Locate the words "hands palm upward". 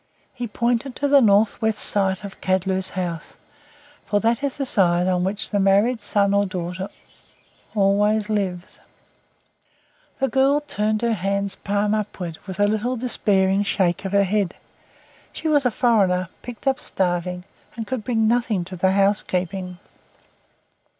11.13-12.39